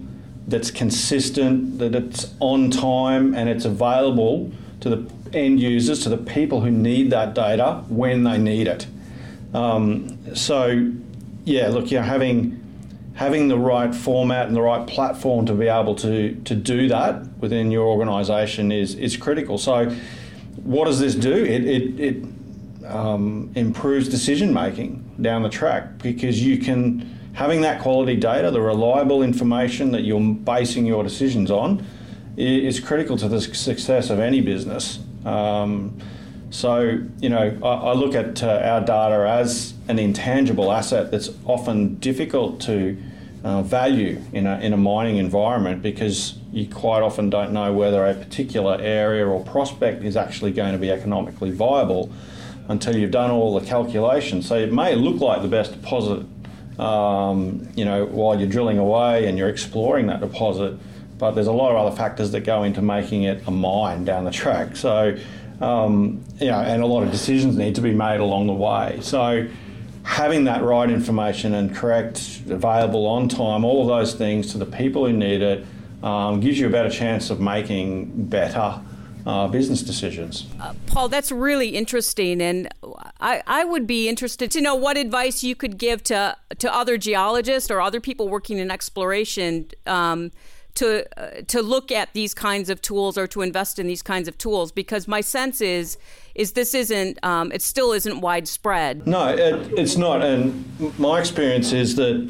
that's 0.48 0.72
consistent, 0.72 1.80
that 1.80 1.94
it's 1.94 2.34
on 2.40 2.72
time, 2.72 3.34
and 3.34 3.50
it's 3.50 3.66
available 3.66 4.52
to 4.80 4.90
the 4.90 5.12
end 5.34 5.60
users, 5.60 6.02
to 6.04 6.10
the 6.10 6.18
people 6.18 6.62
who 6.62 6.72
need 6.72 7.10
that 7.10 7.34
data 7.34 7.84
when 7.90 8.24
they 8.24 8.38
need 8.38 8.68
it. 8.68 8.88
Um, 9.54 10.36
so, 10.36 10.92
yeah, 11.44 11.68
look, 11.68 11.92
you 11.92 11.98
know, 11.98 12.04
having 12.04 12.60
having 13.16 13.48
the 13.48 13.58
right 13.58 13.94
format 13.94 14.48
and 14.48 14.56
the 14.56 14.62
right 14.62 14.88
platform 14.88 15.46
to 15.46 15.54
be 15.54 15.68
able 15.68 15.94
to 15.96 16.36
to 16.46 16.56
do 16.56 16.88
that 16.88 17.28
within 17.38 17.72
your 17.72 17.86
organisation 17.86 18.72
is 18.72 18.96
is 18.96 19.18
critical. 19.18 19.58
So, 19.58 19.96
what 20.64 20.86
does 20.86 21.00
this 21.00 21.16
do? 21.16 21.34
It 21.34 21.66
it, 21.66 22.00
it 22.00 22.26
um, 22.86 23.52
improves 23.56 24.10
decision 24.10 24.54
making 24.54 25.04
down 25.22 25.44
the 25.44 25.50
track 25.50 26.00
because 26.00 26.44
you 26.44 26.58
can 26.58 27.10
having 27.34 27.62
that 27.62 27.82
quality 27.82 28.16
data, 28.16 28.52
the 28.52 28.62
reliable 28.62 29.24
information 29.24 29.92
that 29.92 30.02
you're 30.02 30.22
basing 30.22 30.86
your 30.86 31.04
decisions 31.04 31.52
on, 31.52 31.86
is 32.38 32.80
critical 32.80 33.18
to 33.18 33.28
the 33.28 33.42
success 33.42 34.10
of 34.10 34.20
any 34.20 34.42
business. 34.42 35.00
Um, 35.26 36.00
so, 36.50 37.00
you 37.20 37.30
know, 37.30 37.58
I, 37.64 37.68
I 37.68 37.94
look 37.94 38.16
at 38.16 38.44
uh, 38.44 38.62
our 38.64 38.82
data 38.82 39.28
as 39.28 39.74
an 39.88 40.00
intangible 40.00 40.72
asset 40.72 41.12
that's 41.12 41.30
often 41.46 41.96
difficult 41.96 42.62
to 42.62 42.98
uh, 43.44 43.62
value 43.62 44.22
in 44.32 44.48
a, 44.48 44.60
in 44.60 44.72
a 44.72 44.78
mining 44.78 45.18
environment 45.18 45.82
because 45.82 46.38
you 46.52 46.68
quite 46.68 47.02
often 47.02 47.30
don't 47.30 47.52
know 47.52 47.74
whether 47.74 48.06
a 48.06 48.14
particular 48.14 48.78
area 48.80 49.28
or 49.28 49.44
prospect 49.44 50.04
is 50.04 50.16
actually 50.16 50.52
going 50.52 50.72
to 50.72 50.78
be 50.78 50.92
economically 50.92 51.52
viable 51.52 52.12
until 52.70 52.96
you've 52.96 53.12
done 53.12 53.32
all 53.32 53.60
the 53.60 53.66
calculations. 53.66 54.48
So 54.48 54.56
it 54.56 54.72
may 54.72 54.96
look 54.96 55.20
like 55.20 55.42
the 55.42 55.48
best 55.48 55.74
deposit, 55.74 56.26
um, 56.80 57.68
you 57.76 57.86
know, 57.86 58.06
while 58.06 58.38
you're 58.40 58.50
drilling 58.50 58.78
away 58.78 59.28
and 59.28 59.38
you're 59.38 59.50
exploring 59.50 60.08
that 60.08 60.20
deposit, 60.20 60.78
but 61.18 61.32
there's 61.32 61.48
a 61.48 61.54
lot 61.54 61.72
of 61.72 61.78
other 61.78 61.96
factors 61.96 62.32
that 62.32 62.42
go 62.42 62.64
into 62.64 62.82
making 62.82 63.24
it 63.24 63.44
a 63.48 63.52
mine 63.52 64.06
down 64.06 64.26
the 64.26 64.32
track. 64.32 64.76
So, 64.76 65.18
um, 65.62 66.24
you 66.40 66.48
know, 66.48 66.60
and 66.60 66.82
a 66.82 66.86
lot 66.86 67.04
of 67.04 67.12
decisions 67.12 67.56
need 67.56 67.76
to 67.76 67.82
be 67.82 67.94
made 67.94 68.20
along 68.20 68.48
the 68.48 68.54
way. 68.54 69.00
So, 69.02 69.48
having 70.04 70.44
that 70.46 70.64
right 70.64 70.90
information 70.90 71.54
and 71.54 71.74
correct, 71.74 72.42
available 72.50 73.06
on 73.06 73.30
time, 73.30 73.64
all 73.64 73.82
of 73.84 73.88
those 73.88 74.16
things 74.16 74.52
to 74.52 74.58
the 74.58 74.66
people 74.66 75.06
who 75.06 75.14
need 75.14 75.42
it 75.42 75.66
um, 76.04 76.42
gives 76.42 76.60
you 76.60 76.68
a 76.68 76.70
better 76.70 76.90
chance 76.90 77.30
of 77.30 77.40
making 77.40 78.26
better. 78.26 78.82
Uh, 79.26 79.48
business 79.48 79.82
decisions. 79.82 80.48
Uh, 80.60 80.74
Paul, 80.86 81.08
that's 81.08 81.32
really 81.32 81.70
interesting, 81.70 82.42
and 82.42 82.68
I, 83.22 83.42
I, 83.48 83.64
would 83.64 83.88
be 83.88 84.10
interested 84.10 84.52
to 84.52 84.60
know 84.60 84.76
what 84.76 84.98
advice 84.98 85.46
you 85.46 85.56
could 85.56 85.78
give 85.78 86.04
to 86.04 86.36
to 86.60 86.74
other 86.74 86.98
geologists 86.98 87.72
or 87.72 87.80
other 87.80 88.02
people 88.02 88.28
working 88.28 88.58
in 88.58 88.70
exploration 88.70 89.68
um, 89.88 90.32
to 90.76 91.06
uh, 91.18 91.42
to 91.48 91.62
look 91.62 91.90
at 91.90 92.12
these 92.14 92.34
kinds 92.34 92.70
of 92.70 92.82
tools 92.82 93.18
or 93.18 93.26
to 93.28 93.42
invest 93.42 93.80
in 93.80 93.88
these 93.88 94.02
kinds 94.02 94.28
of 94.28 94.38
tools 94.38 94.74
because 94.74 95.08
my 95.08 95.22
sense 95.22 95.62
is 95.62 95.98
is 96.36 96.52
this 96.52 96.74
isn't 96.74 97.24
um, 97.24 97.52
it 97.54 97.62
still 97.62 97.94
isn't 97.94 98.20
widespread. 98.20 99.08
No, 99.08 99.30
it, 99.30 99.72
it's 99.78 99.96
not, 99.96 100.22
and 100.22 101.00
my 101.00 101.20
experience 101.20 101.72
is 101.72 101.96
that 101.96 102.30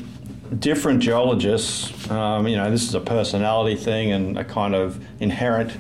different 0.60 1.00
geologists, 1.00 2.10
um, 2.12 2.48
you 2.48 2.56
know, 2.56 2.70
this 2.70 2.84
is 2.84 2.94
a 2.94 3.00
personality 3.00 3.76
thing 3.76 4.12
and 4.12 4.38
a 4.38 4.44
kind 4.44 4.76
of 4.76 5.04
inherent 5.20 5.72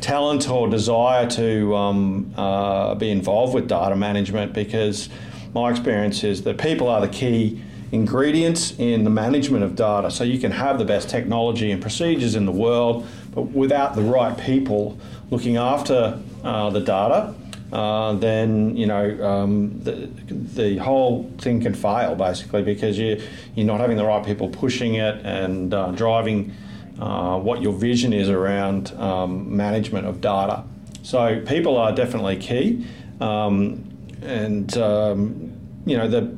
talent 0.00 0.48
or 0.48 0.68
desire 0.68 1.28
to 1.30 1.74
um, 1.76 2.32
uh, 2.36 2.94
be 2.94 3.10
involved 3.10 3.54
with 3.54 3.68
data 3.68 3.96
management 3.96 4.52
because 4.52 5.08
my 5.54 5.70
experience 5.70 6.24
is 6.24 6.42
that 6.44 6.58
people 6.58 6.88
are 6.88 7.00
the 7.00 7.08
key 7.08 7.62
ingredients 7.92 8.78
in 8.78 9.04
the 9.04 9.10
management 9.10 9.64
of 9.64 9.74
data. 9.74 10.10
So 10.10 10.24
you 10.24 10.38
can 10.38 10.52
have 10.52 10.78
the 10.78 10.84
best 10.84 11.08
technology 11.10 11.70
and 11.70 11.82
procedures 11.82 12.36
in 12.36 12.46
the 12.46 12.52
world, 12.52 13.06
but 13.32 13.42
without 13.42 13.96
the 13.96 14.02
right 14.02 14.36
people 14.38 14.98
looking 15.30 15.56
after 15.56 16.20
uh, 16.44 16.70
the 16.70 16.80
data, 16.80 17.34
uh, 17.72 18.14
then 18.14 18.76
you 18.76 18.86
know 18.86 19.24
um, 19.24 19.80
the, 19.82 20.08
the 20.54 20.76
whole 20.78 21.30
thing 21.38 21.60
can 21.60 21.74
fail 21.74 22.16
basically 22.16 22.62
because 22.62 22.98
you 22.98 23.20
you're 23.54 23.66
not 23.66 23.78
having 23.78 23.96
the 23.96 24.04
right 24.04 24.24
people 24.26 24.48
pushing 24.48 24.94
it 24.94 25.24
and 25.24 25.72
uh, 25.72 25.92
driving 25.92 26.52
uh, 27.00 27.38
what 27.38 27.62
your 27.62 27.72
vision 27.72 28.12
is 28.12 28.28
around 28.28 28.92
um, 28.92 29.56
management 29.56 30.06
of 30.06 30.20
data. 30.20 30.64
So 31.02 31.40
people 31.46 31.76
are 31.76 31.92
definitely 31.92 32.36
key, 32.36 32.86
um, 33.20 33.84
and 34.22 34.76
um, 34.76 35.52
you 35.86 35.96
know 35.96 36.08
the 36.08 36.36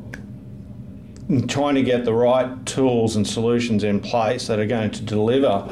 trying 1.48 1.74
to 1.74 1.82
get 1.82 2.04
the 2.04 2.12
right 2.12 2.64
tools 2.66 3.16
and 3.16 3.26
solutions 3.26 3.84
in 3.84 4.00
place 4.00 4.46
that 4.48 4.58
are 4.58 4.66
going 4.66 4.90
to 4.90 5.02
deliver 5.02 5.68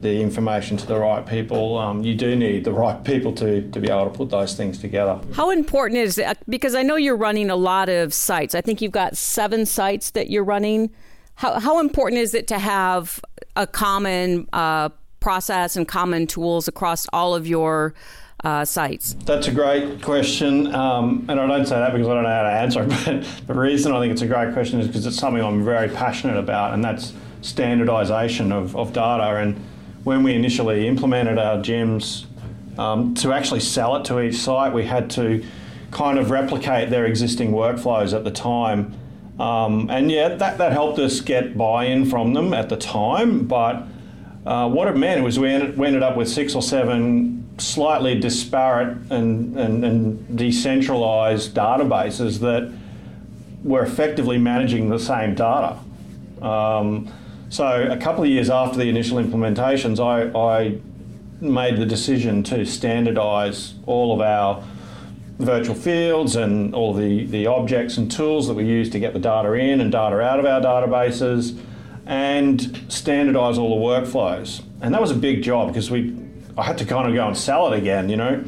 the 0.00 0.20
information 0.20 0.76
to 0.76 0.86
the 0.86 0.96
right 0.96 1.26
people, 1.26 1.78
um, 1.78 2.02
you 2.02 2.14
do 2.14 2.36
need 2.36 2.64
the 2.64 2.72
right 2.72 3.02
people 3.02 3.32
to, 3.32 3.68
to 3.70 3.80
be 3.80 3.88
able 3.88 4.04
to 4.04 4.16
put 4.16 4.30
those 4.30 4.54
things 4.54 4.78
together. 4.78 5.18
How 5.32 5.50
important 5.50 5.98
is 5.98 6.18
it? 6.18 6.38
Because 6.48 6.74
I 6.74 6.82
know 6.82 6.96
you're 6.96 7.16
running 7.16 7.50
a 7.50 7.56
lot 7.56 7.88
of 7.88 8.12
sites. 8.12 8.54
I 8.54 8.60
think 8.60 8.80
you've 8.80 8.92
got 8.92 9.16
seven 9.16 9.66
sites 9.66 10.10
that 10.10 10.30
you're 10.30 10.44
running. 10.44 10.90
How, 11.36 11.60
how 11.60 11.80
important 11.80 12.20
is 12.20 12.34
it 12.34 12.46
to 12.48 12.58
have 12.58 13.20
a 13.54 13.66
common 13.66 14.48
uh, 14.52 14.88
process 15.20 15.76
and 15.76 15.86
common 15.86 16.26
tools 16.26 16.66
across 16.66 17.06
all 17.12 17.34
of 17.34 17.46
your 17.46 17.94
uh, 18.42 18.64
sites? 18.64 19.14
That's 19.24 19.46
a 19.46 19.52
great 19.52 20.02
question, 20.02 20.74
um, 20.74 21.26
and 21.28 21.38
I 21.38 21.46
don't 21.46 21.66
say 21.66 21.76
that 21.76 21.92
because 21.92 22.08
I 22.08 22.14
don't 22.14 22.22
know 22.22 22.28
how 22.28 22.42
to 22.42 22.48
answer 22.48 22.86
it. 22.88 23.26
But 23.46 23.54
the 23.54 23.60
reason 23.60 23.92
I 23.92 24.00
think 24.00 24.12
it's 24.12 24.22
a 24.22 24.26
great 24.26 24.54
question 24.54 24.80
is 24.80 24.86
because 24.86 25.06
it's 25.06 25.18
something 25.18 25.42
I'm 25.42 25.64
very 25.64 25.88
passionate 25.88 26.38
about, 26.38 26.72
and 26.72 26.82
that's 26.82 27.12
standardisation 27.42 28.50
of, 28.50 28.74
of 28.74 28.92
data. 28.92 29.36
And 29.36 29.62
when 30.04 30.22
we 30.22 30.34
initially 30.34 30.88
implemented 30.88 31.38
our 31.38 31.60
GIMS, 31.60 32.26
um, 32.78 33.14
to 33.14 33.32
actually 33.32 33.60
sell 33.60 33.96
it 33.96 34.04
to 34.06 34.20
each 34.20 34.36
site, 34.36 34.72
we 34.72 34.84
had 34.84 35.10
to 35.10 35.44
kind 35.90 36.18
of 36.18 36.30
replicate 36.30 36.90
their 36.90 37.06
existing 37.06 37.52
workflows 37.52 38.14
at 38.14 38.24
the 38.24 38.30
time. 38.30 38.94
Um, 39.38 39.90
and 39.90 40.10
yeah, 40.10 40.28
that, 40.28 40.58
that 40.58 40.72
helped 40.72 40.98
us 40.98 41.20
get 41.20 41.56
buy 41.56 41.84
in 41.86 42.06
from 42.06 42.32
them 42.32 42.54
at 42.54 42.68
the 42.68 42.76
time, 42.76 43.46
but 43.46 43.86
uh, 44.46 44.68
what 44.68 44.88
it 44.88 44.96
meant 44.96 45.22
was 45.22 45.38
we 45.38 45.50
ended, 45.50 45.76
we 45.76 45.86
ended 45.86 46.02
up 46.02 46.16
with 46.16 46.28
six 46.28 46.54
or 46.54 46.62
seven 46.62 47.46
slightly 47.58 48.18
disparate 48.18 48.96
and, 49.10 49.56
and, 49.58 49.84
and 49.84 50.38
decentralized 50.38 51.54
databases 51.54 52.40
that 52.40 52.72
were 53.64 53.82
effectively 53.82 54.38
managing 54.38 54.88
the 54.88 54.98
same 54.98 55.34
data. 55.34 55.78
Um, 56.40 57.12
so 57.48 57.88
a 57.90 57.96
couple 57.96 58.22
of 58.22 58.30
years 58.30 58.50
after 58.50 58.78
the 58.78 58.88
initial 58.88 59.18
implementations, 59.18 59.98
I, 59.98 60.38
I 60.38 60.78
made 61.40 61.78
the 61.78 61.86
decision 61.86 62.42
to 62.44 62.64
standardize 62.64 63.74
all 63.86 64.14
of 64.14 64.20
our 64.20 64.64
virtual 65.38 65.74
fields 65.74 66.36
and 66.36 66.74
all 66.74 66.94
the, 66.94 67.26
the 67.26 67.46
objects 67.46 67.98
and 67.98 68.10
tools 68.10 68.48
that 68.48 68.54
we 68.54 68.64
use 68.64 68.88
to 68.90 68.98
get 68.98 69.12
the 69.12 69.18
data 69.18 69.52
in 69.52 69.80
and 69.80 69.92
data 69.92 70.20
out 70.20 70.40
of 70.40 70.46
our 70.46 70.60
databases 70.60 71.58
and 72.06 72.84
standardize 72.88 73.58
all 73.58 73.78
the 73.78 73.84
workflows. 73.84 74.62
And 74.80 74.94
that 74.94 75.00
was 75.00 75.10
a 75.10 75.16
big 75.16 75.42
job 75.42 75.68
because 75.68 75.90
we 75.90 76.16
I 76.58 76.62
had 76.62 76.78
to 76.78 76.86
kind 76.86 77.06
of 77.06 77.14
go 77.14 77.26
and 77.26 77.36
sell 77.36 77.72
it 77.72 77.76
again, 77.76 78.08
you 78.08 78.16
know. 78.16 78.42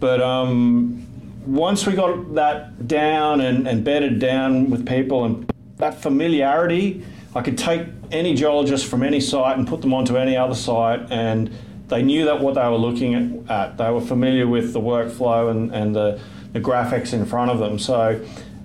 But 0.00 0.22
um, 0.22 1.06
once 1.46 1.86
we 1.86 1.92
got 1.92 2.34
that 2.34 2.88
down 2.88 3.40
and, 3.42 3.68
and 3.68 3.84
bedded 3.84 4.18
down 4.18 4.70
with 4.70 4.86
people 4.86 5.24
and 5.24 5.52
that 5.76 6.00
familiarity, 6.00 7.04
I 7.34 7.42
could 7.42 7.58
take 7.58 7.86
any 8.10 8.34
geologist 8.34 8.86
from 8.86 9.02
any 9.02 9.20
site 9.20 9.58
and 9.58 9.68
put 9.68 9.82
them 9.82 9.92
onto 9.92 10.16
any 10.16 10.36
other 10.36 10.54
site 10.54 11.10
and 11.10 11.54
they 11.92 12.02
knew 12.02 12.24
that 12.24 12.40
what 12.40 12.54
they 12.54 12.66
were 12.68 12.76
looking 12.76 13.46
at, 13.48 13.76
they 13.76 13.90
were 13.90 14.00
familiar 14.00 14.46
with 14.46 14.72
the 14.72 14.80
workflow 14.80 15.50
and, 15.50 15.70
and 15.74 15.94
the, 15.94 16.18
the 16.52 16.60
graphics 16.60 17.12
in 17.12 17.26
front 17.26 17.50
of 17.50 17.58
them. 17.58 17.78
So, 17.78 18.24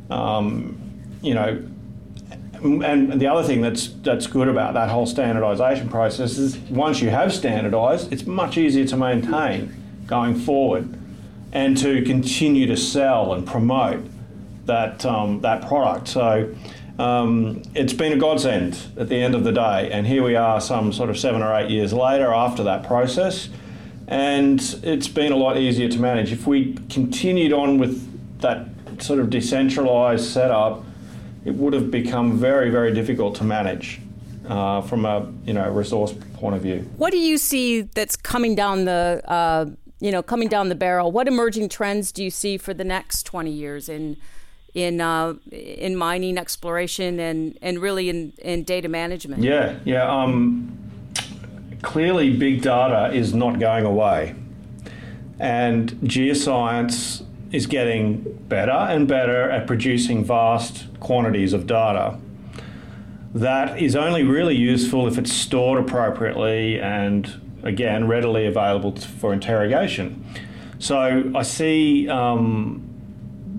um, 0.10 0.79
you 1.22 1.34
know, 1.34 1.62
and 2.62 3.19
the 3.22 3.27
other 3.27 3.43
thing 3.43 3.62
that's 3.62 3.89
that's 4.01 4.25
good 4.25 4.48
about 4.48 4.74
that 4.74 4.89
whole 4.89 5.05
standardisation 5.05 5.91
process 5.91 6.39
is 6.39 6.57
once 6.69 7.01
you 7.01 7.10
have 7.10 7.31
standardised, 7.31 8.12
it's 8.12 8.25
much 8.25 8.57
easier 8.57 8.86
to 8.86 8.98
maintain 8.98 9.72
going 10.07 10.34
forward, 10.34 10.98
and 11.51 11.77
to 11.77 12.01
continue 12.03 12.65
to 12.65 12.77
sell 12.77 13.34
and 13.34 13.46
promote 13.46 14.03
that 14.65 15.05
um, 15.05 15.41
that 15.41 15.67
product. 15.67 16.07
So. 16.07 16.55
Um, 17.00 17.62
it's 17.75 17.94
been 17.94 18.13
a 18.13 18.18
godsend 18.18 18.80
at 18.98 19.08
the 19.08 19.16
end 19.16 19.36
of 19.36 19.44
the 19.44 19.51
day, 19.51 19.92
and 19.92 20.08
here 20.08 20.24
we 20.24 20.36
are, 20.36 20.60
some 20.60 20.92
sort 20.92 21.10
of 21.10 21.18
seven 21.18 21.44
or 21.44 21.56
eight 21.56 21.70
years 21.70 21.94
later 21.94 22.34
after 22.34 22.63
that 22.63 22.84
process, 22.88 23.50
and 24.08 24.60
it's 24.84 25.08
been 25.08 25.32
a 25.32 25.36
lot 25.36 25.58
easier 25.58 25.89
to 25.89 26.00
manage. 26.00 26.32
If 26.32 26.48
we 26.48 26.74
continued 26.89 27.54
on 27.54 27.77
with 27.77 28.42
that 28.42 28.68
sort 29.00 29.20
of 29.20 29.27
decentralised 29.27 30.22
setup, 30.22 30.84
it 31.46 31.54
would 31.54 31.74
have 31.74 31.92
become 31.92 32.38
very, 32.38 32.72
very 32.72 32.94
difficult 32.94 33.36
to 33.36 33.44
manage 33.44 34.01
uh, 34.48 34.82
from 34.82 35.06
a 35.06 35.32
you 35.46 35.54
know 35.54 35.70
resource 35.70 36.13
point 36.34 36.56
of 36.56 36.62
view. 36.62 36.89
What 36.98 37.12
do 37.12 37.20
you 37.20 37.38
see 37.38 37.82
that's 37.82 38.16
coming 38.16 38.56
down 38.56 38.86
the 38.86 39.22
uh, 39.25 39.68
you 40.00 40.12
know 40.12 40.24
coming 40.24 40.48
down 40.48 40.70
the 40.70 40.75
barrel? 40.75 41.12
What 41.12 41.27
emerging 41.27 41.70
trends 41.70 42.12
do 42.12 42.24
you 42.24 42.32
see 42.32 42.58
for 42.58 42.74
the 42.74 42.84
next 42.84 43.24
twenty 43.24 43.51
years 43.51 43.88
in 43.88 44.18
in 44.77 45.01
uh, 45.01 45.34
in 45.51 45.96
mining 45.96 46.38
exploration 46.38 47.19
and 47.19 47.57
and 47.62 47.79
really 47.79 48.10
in, 48.10 48.34
in 48.38 48.63
data 48.63 48.88
management? 48.88 49.43
Yeah, 49.43 49.79
yeah. 49.86 50.05
Um, 50.10 50.69
clearly, 51.81 52.38
big 52.38 52.62
data 52.62 53.13
is 53.13 53.34
not 53.34 53.60
going 53.60 53.86
away. 53.86 54.36
and 55.39 55.91
geoscience 56.03 57.24
is 57.51 57.67
getting 57.67 58.22
better 58.50 58.72
and 58.72 59.07
better 59.07 59.50
at 59.50 59.67
producing 59.67 60.24
vast 60.24 60.88
quantities 61.00 61.53
of 61.53 61.67
data. 61.67 62.19
That 63.34 63.79
is 63.81 63.96
only 63.96 64.24
really 64.24 64.55
useful 64.55 65.07
if 65.07 65.17
it's 65.17 65.31
stored 65.31 65.79
appropriately 65.79 66.79
and, 66.81 67.57
again, 67.63 68.07
readily 68.07 68.48
available 68.48 68.96
for 68.96 69.31
interrogation. 69.34 70.25
So 70.79 71.31
I 71.36 71.43
see 71.43 72.10
um, 72.10 72.88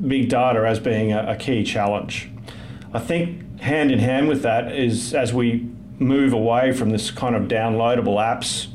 big 0.07 0.28
data 0.28 0.67
as 0.67 0.78
being 0.78 1.12
a, 1.12 1.33
a 1.33 1.37
key 1.37 1.64
challenge. 1.64 2.31
I 2.93 2.99
think 2.99 3.61
hand 3.61 3.90
in 3.90 3.99
hand 3.99 4.28
with 4.28 4.43
that 4.43 4.73
is 4.73 5.14
as 5.14 5.33
we 5.33 5.69
move 5.99 6.33
away 6.33 6.73
from 6.73 6.90
this 6.90 7.11
kind 7.11 7.35
of 7.35 7.45
downloadable 7.45 8.17
apps, 8.17 8.69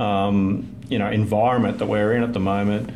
um, 0.00 0.66
you 0.88 0.98
know, 0.98 1.10
environment 1.10 1.78
that 1.78 1.86
we're 1.86 2.12
in 2.12 2.22
at 2.22 2.32
the 2.32 2.40
moment, 2.40 2.90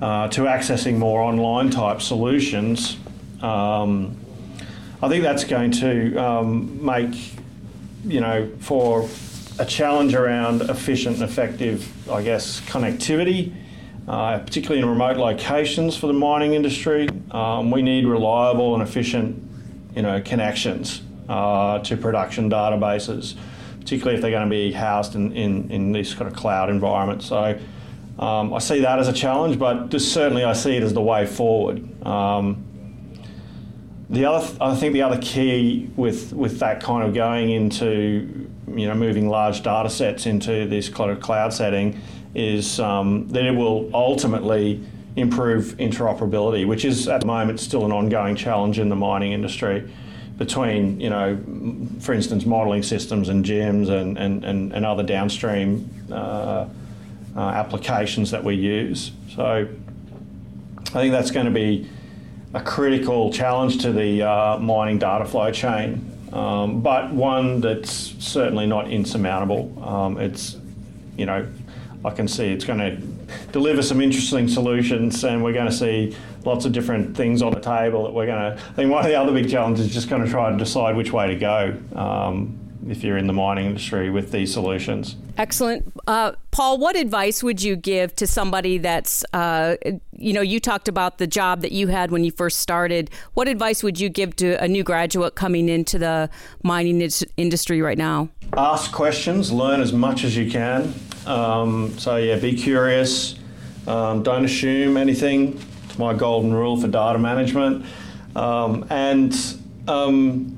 uh, 0.00 0.28
to 0.28 0.42
accessing 0.42 0.96
more 0.96 1.20
online 1.20 1.70
type 1.70 2.00
solutions. 2.00 2.96
Um, 3.40 4.16
I 5.02 5.08
think 5.08 5.22
that's 5.22 5.44
going 5.44 5.72
to 5.72 6.16
um, 6.16 6.84
make, 6.84 7.34
you 8.04 8.20
know, 8.20 8.50
for 8.60 9.08
a 9.58 9.64
challenge 9.64 10.14
around 10.14 10.62
efficient 10.62 11.16
and 11.16 11.24
effective, 11.24 12.08
I 12.08 12.22
guess, 12.22 12.60
connectivity, 12.62 13.54
uh, 14.08 14.38
particularly 14.38 14.82
in 14.82 14.88
remote 14.88 15.16
locations 15.16 15.96
for 15.96 16.06
the 16.06 16.12
mining 16.12 16.54
industry. 16.54 17.08
Um, 17.30 17.70
we 17.70 17.82
need 17.82 18.06
reliable 18.06 18.74
and 18.74 18.82
efficient, 18.82 19.42
you 19.94 20.02
know, 20.02 20.20
connections 20.20 21.02
uh, 21.28 21.78
to 21.80 21.96
production 21.96 22.50
databases, 22.50 23.36
particularly 23.80 24.16
if 24.16 24.22
they're 24.22 24.30
going 24.30 24.48
to 24.48 24.50
be 24.50 24.72
housed 24.72 25.14
in, 25.14 25.32
in, 25.32 25.70
in 25.70 25.92
this 25.92 26.14
kind 26.14 26.30
of 26.30 26.36
cloud 26.36 26.68
environment. 26.68 27.22
So 27.22 27.58
um, 28.18 28.52
I 28.52 28.58
see 28.58 28.80
that 28.80 28.98
as 28.98 29.08
a 29.08 29.12
challenge, 29.12 29.58
but 29.58 29.92
certainly 30.00 30.44
I 30.44 30.52
see 30.52 30.76
it 30.76 30.82
as 30.82 30.92
the 30.92 31.02
way 31.02 31.26
forward. 31.26 32.06
Um, 32.06 32.68
the 34.10 34.26
other, 34.26 34.46
th- 34.46 34.60
I 34.60 34.74
think 34.76 34.92
the 34.92 35.02
other 35.02 35.18
key 35.22 35.88
with 35.96 36.34
with 36.34 36.58
that 36.58 36.82
kind 36.82 37.02
of 37.02 37.14
going 37.14 37.48
into, 37.50 38.50
you 38.68 38.86
know, 38.86 38.94
moving 38.94 39.30
large 39.30 39.62
data 39.62 39.88
sets 39.88 40.26
into 40.26 40.66
this 40.66 40.90
kind 40.90 41.10
of 41.10 41.20
cloud 41.20 41.54
setting, 41.54 41.98
is 42.34 42.80
um, 42.80 43.28
that 43.28 43.44
it 43.44 43.52
will 43.52 43.90
ultimately 43.94 44.82
improve 45.16 45.76
interoperability, 45.78 46.66
which 46.66 46.84
is 46.84 47.08
at 47.08 47.20
the 47.20 47.26
moment 47.26 47.60
still 47.60 47.84
an 47.84 47.92
ongoing 47.92 48.34
challenge 48.34 48.78
in 48.78 48.88
the 48.88 48.96
mining 48.96 49.32
industry 49.32 49.90
between, 50.38 50.98
you 50.98 51.10
know, 51.10 51.38
for 52.00 52.14
instance, 52.14 52.46
modelling 52.46 52.82
systems 52.82 53.28
and 53.28 53.44
GIMS 53.44 53.88
and, 53.90 54.16
and, 54.18 54.44
and, 54.44 54.72
and 54.72 54.86
other 54.86 55.02
downstream 55.02 55.88
uh, 56.10 56.66
uh, 57.36 57.40
applications 57.40 58.30
that 58.30 58.42
we 58.42 58.54
use. 58.54 59.12
So 59.34 59.68
I 60.78 61.00
think 61.00 61.12
that's 61.12 61.30
going 61.30 61.46
to 61.46 61.52
be 61.52 61.88
a 62.54 62.60
critical 62.60 63.32
challenge 63.32 63.82
to 63.82 63.92
the 63.92 64.22
uh, 64.22 64.58
mining 64.58 64.98
data 64.98 65.24
flow 65.24 65.50
chain, 65.50 66.10
um, 66.32 66.80
but 66.80 67.12
one 67.12 67.60
that's 67.60 67.92
certainly 67.92 68.66
not 68.66 68.90
insurmountable. 68.90 69.72
Um, 69.82 70.18
it's, 70.18 70.56
you 71.16 71.26
know, 71.26 71.46
I 72.04 72.10
can 72.10 72.26
see 72.26 72.50
it's 72.50 72.64
going 72.64 72.80
to 72.80 72.96
deliver 73.52 73.82
some 73.82 74.00
interesting 74.00 74.48
solutions, 74.48 75.22
and 75.24 75.42
we're 75.42 75.52
going 75.52 75.68
to 75.68 75.72
see 75.72 76.16
lots 76.44 76.64
of 76.64 76.72
different 76.72 77.16
things 77.16 77.42
on 77.42 77.52
the 77.52 77.60
table 77.60 78.04
that 78.04 78.12
we're 78.12 78.26
going 78.26 78.56
to. 78.56 78.62
I 78.62 78.72
think 78.72 78.90
one 78.90 79.04
of 79.04 79.10
the 79.10 79.14
other 79.14 79.32
big 79.32 79.50
challenges 79.50 79.86
is 79.86 79.92
just 79.92 80.08
going 80.08 80.24
to 80.24 80.30
try 80.30 80.48
and 80.48 80.58
decide 80.58 80.96
which 80.96 81.12
way 81.12 81.28
to 81.28 81.36
go. 81.36 81.76
Um, 81.94 82.58
if 82.88 83.04
you're 83.04 83.16
in 83.16 83.26
the 83.26 83.32
mining 83.32 83.66
industry 83.66 84.10
with 84.10 84.32
these 84.32 84.52
solutions. 84.52 85.16
Excellent. 85.38 85.92
Uh, 86.06 86.32
Paul, 86.50 86.78
what 86.78 86.96
advice 86.96 87.42
would 87.42 87.62
you 87.62 87.76
give 87.76 88.14
to 88.16 88.26
somebody 88.26 88.78
that's, 88.78 89.24
uh, 89.32 89.76
you 90.16 90.32
know, 90.32 90.40
you 90.40 90.60
talked 90.60 90.88
about 90.88 91.18
the 91.18 91.26
job 91.26 91.62
that 91.62 91.72
you 91.72 91.88
had 91.88 92.10
when 92.10 92.24
you 92.24 92.32
first 92.32 92.58
started. 92.58 93.10
What 93.34 93.48
advice 93.48 93.82
would 93.82 94.00
you 94.00 94.08
give 94.08 94.36
to 94.36 94.62
a 94.62 94.68
new 94.68 94.82
graduate 94.82 95.34
coming 95.34 95.68
into 95.68 95.98
the 95.98 96.28
mining 96.62 97.08
industry 97.36 97.80
right 97.80 97.98
now? 97.98 98.28
Ask 98.56 98.92
questions, 98.92 99.52
learn 99.52 99.80
as 99.80 99.92
much 99.92 100.24
as 100.24 100.36
you 100.36 100.50
can. 100.50 100.92
Um, 101.26 101.96
so, 101.98 102.16
yeah, 102.16 102.36
be 102.36 102.54
curious, 102.54 103.36
um, 103.86 104.22
don't 104.22 104.44
assume 104.44 104.96
anything. 104.96 105.60
It's 105.84 105.98
my 105.98 106.14
golden 106.14 106.52
rule 106.52 106.80
for 106.80 106.88
data 106.88 107.18
management. 107.18 107.84
Um, 108.34 108.86
and, 108.90 109.34
um, 109.86 110.56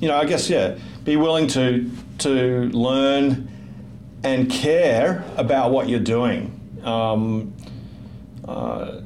you 0.00 0.08
know, 0.08 0.16
I 0.16 0.24
guess, 0.24 0.50
yeah 0.50 0.76
be 1.06 1.16
willing 1.16 1.46
to 1.46 1.88
to 2.18 2.68
learn 2.70 3.48
and 4.24 4.50
care 4.50 5.24
about 5.36 5.70
what 5.70 5.88
you're 5.88 6.00
doing. 6.00 6.52
Um, 6.82 7.54
uh, 8.46 9.00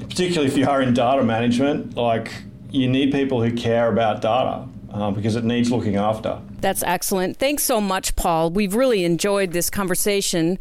particularly 0.00 0.48
if 0.48 0.56
you 0.56 0.66
are 0.66 0.82
in 0.82 0.94
data 0.94 1.22
management, 1.22 1.96
like 1.96 2.32
you 2.70 2.88
need 2.88 3.12
people 3.12 3.42
who 3.42 3.52
care 3.52 3.88
about 3.92 4.22
data 4.22 4.66
uh, 4.92 5.10
because 5.10 5.36
it 5.36 5.44
needs 5.44 5.70
looking 5.70 5.96
after. 5.96 6.38
That's 6.60 6.82
excellent. 6.82 7.38
Thanks 7.38 7.62
so 7.62 7.80
much, 7.80 8.16
Paul. 8.16 8.50
We've 8.50 8.74
really 8.74 9.04
enjoyed 9.04 9.52
this 9.52 9.70
conversation. 9.70 10.58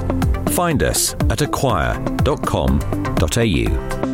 Find 0.52 0.82
us 0.82 1.14
at 1.30 1.42
acquire.com.au. 1.42 4.07